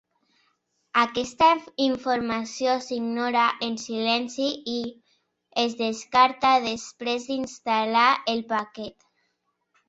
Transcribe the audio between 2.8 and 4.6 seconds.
s'ignora en silenci